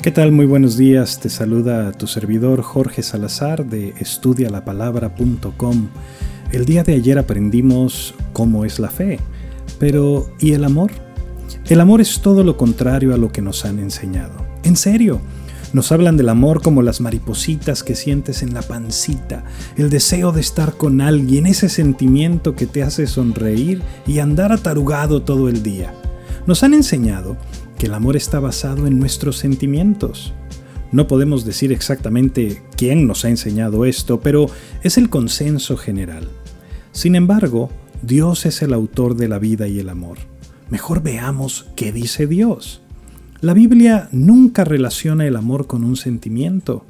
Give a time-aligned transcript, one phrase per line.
[0.00, 0.30] ¿Qué tal?
[0.30, 1.18] Muy buenos días.
[1.18, 5.88] Te saluda tu servidor Jorge Salazar de estudialapalabra.com.
[6.52, 9.18] El día de ayer aprendimos cómo es la fe,
[9.80, 10.92] pero ¿y el amor?
[11.68, 14.46] El amor es todo lo contrario a lo que nos han enseñado.
[14.62, 15.20] En serio,
[15.72, 19.42] nos hablan del amor como las maripositas que sientes en la pancita,
[19.76, 25.22] el deseo de estar con alguien, ese sentimiento que te hace sonreír y andar atarugado
[25.22, 25.92] todo el día.
[26.46, 27.36] Nos han enseñado
[27.78, 30.32] que el amor está basado en nuestros sentimientos.
[30.90, 34.46] No podemos decir exactamente quién nos ha enseñado esto, pero
[34.82, 36.28] es el consenso general.
[36.92, 37.70] Sin embargo,
[38.02, 40.18] Dios es el autor de la vida y el amor.
[40.70, 42.80] Mejor veamos qué dice Dios.
[43.40, 46.84] La Biblia nunca relaciona el amor con un sentimiento.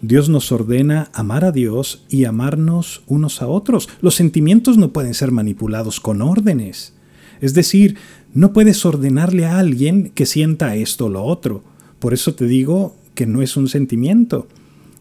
[0.00, 3.88] Dios nos ordena amar a Dios y amarnos unos a otros.
[4.00, 6.94] Los sentimientos no pueden ser manipulados con órdenes.
[7.42, 7.98] Es decir,
[8.32, 11.62] no puedes ordenarle a alguien que sienta esto o lo otro.
[11.98, 14.48] Por eso te digo que no es un sentimiento.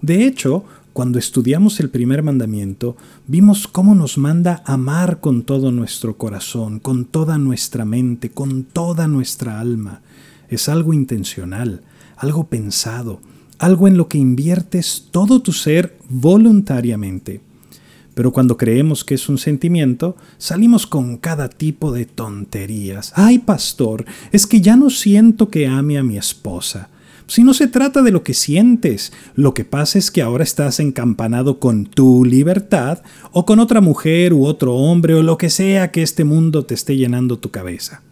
[0.01, 6.17] De hecho, cuando estudiamos el primer mandamiento, vimos cómo nos manda amar con todo nuestro
[6.17, 10.01] corazón, con toda nuestra mente, con toda nuestra alma
[10.51, 11.81] es algo intencional,
[12.17, 13.21] algo pensado,
[13.57, 17.41] algo en lo que inviertes todo tu ser voluntariamente.
[18.21, 23.13] Pero cuando creemos que es un sentimiento, salimos con cada tipo de tonterías.
[23.15, 26.89] Ay, pastor, es que ya no siento que ame a mi esposa.
[27.25, 30.79] Si no se trata de lo que sientes, lo que pasa es que ahora estás
[30.79, 32.99] encampanado con tu libertad
[33.31, 36.75] o con otra mujer u otro hombre o lo que sea que este mundo te
[36.75, 38.03] esté llenando tu cabeza.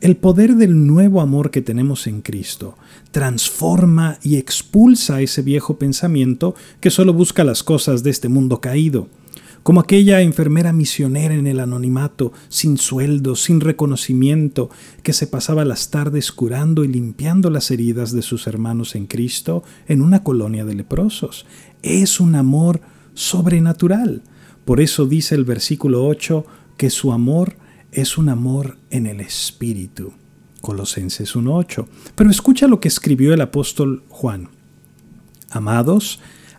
[0.00, 2.76] El poder del nuevo amor que tenemos en Cristo
[3.10, 9.08] transforma y expulsa ese viejo pensamiento que solo busca las cosas de este mundo caído,
[9.62, 14.70] como aquella enfermera misionera en el anonimato, sin sueldo, sin reconocimiento,
[15.02, 19.62] que se pasaba las tardes curando y limpiando las heridas de sus hermanos en Cristo
[19.86, 21.46] en una colonia de leprosos.
[21.82, 22.80] Es un amor
[23.14, 24.22] sobrenatural.
[24.64, 26.44] Por eso dice el versículo 8
[26.76, 27.56] que su amor
[27.92, 30.12] es un amor en el Espíritu.
[30.60, 31.86] Colosenses 1.8.
[32.14, 34.48] Pero escucha lo que escribió el apóstol Juan.
[35.50, 36.20] Amados,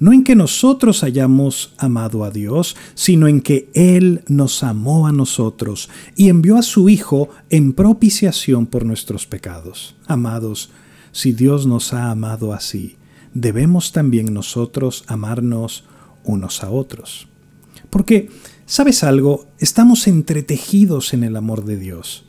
[0.00, 5.12] no en que nosotros hayamos amado a Dios, sino en que Él nos amó a
[5.12, 9.94] nosotros y envió a su Hijo en propiciación por nuestros pecados.
[10.06, 10.70] Amados,
[11.12, 12.96] si Dios nos ha amado así,
[13.34, 15.84] debemos también nosotros amarnos
[16.24, 17.28] unos a otros.
[17.90, 18.30] Porque,
[18.64, 19.46] ¿sabes algo?
[19.58, 22.24] Estamos entretejidos en el amor de Dios.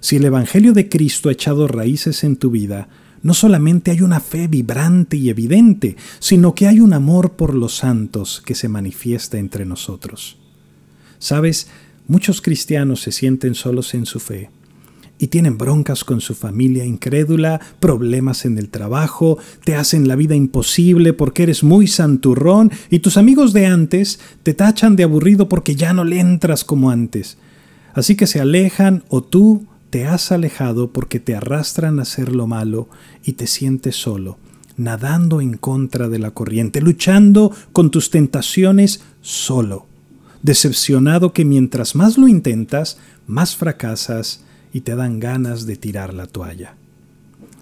[0.00, 2.88] Si el Evangelio de Cristo ha echado raíces en tu vida,
[3.24, 7.74] no solamente hay una fe vibrante y evidente, sino que hay un amor por los
[7.74, 10.36] santos que se manifiesta entre nosotros.
[11.18, 11.68] Sabes,
[12.06, 14.50] muchos cristianos se sienten solos en su fe
[15.18, 20.34] y tienen broncas con su familia incrédula, problemas en el trabajo, te hacen la vida
[20.34, 25.76] imposible porque eres muy santurrón y tus amigos de antes te tachan de aburrido porque
[25.76, 27.38] ya no le entras como antes.
[27.94, 32.48] Así que se alejan o tú te has alejado porque te arrastran a hacer lo
[32.48, 32.88] malo
[33.22, 34.38] y te sientes solo,
[34.76, 39.86] nadando en contra de la corriente, luchando con tus tentaciones solo,
[40.42, 46.26] decepcionado que mientras más lo intentas, más fracasas y te dan ganas de tirar la
[46.26, 46.74] toalla.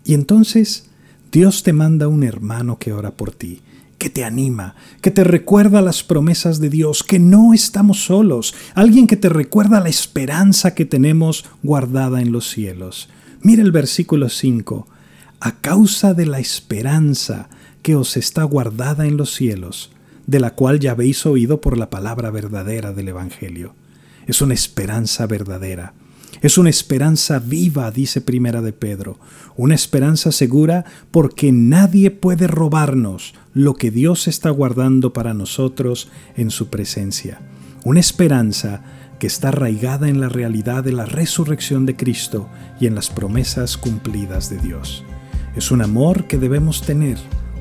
[0.03, 0.89] Y entonces
[1.31, 3.61] Dios te manda un hermano que ora por ti,
[4.03, 9.07] que te anima, que te recuerda las promesas de Dios, que no estamos solos, alguien
[9.07, 13.09] que te recuerda la esperanza que tenemos guardada en los cielos.
[13.43, 14.89] Mira el versículo 5,
[15.39, 17.49] a causa de la esperanza
[17.83, 19.93] que os está guardada en los cielos,
[20.27, 23.77] de la cual ya habéis oído por la palabra verdadera del Evangelio.
[24.27, 25.95] Es una esperanza verdadera.
[26.43, 29.17] Es una esperanza viva, dice Primera de Pedro,
[29.57, 36.51] una esperanza segura porque nadie puede robarnos lo que Dios está guardando para nosotros en
[36.51, 37.41] su presencia.
[37.85, 38.83] Una esperanza
[39.21, 42.49] que está arraigada en la realidad de la resurrección de Cristo
[42.81, 45.05] y en las promesas cumplidas de Dios.
[45.55, 47.19] Es un amor que debemos tener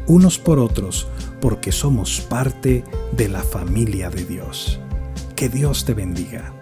[0.07, 1.07] unos por otros
[1.39, 2.83] porque somos parte
[3.15, 4.79] de la familia de Dios.
[5.35, 6.60] Que Dios te bendiga.